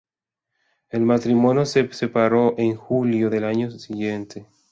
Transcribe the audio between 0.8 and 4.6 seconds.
El matrimonio se separó en julio del año siguiente.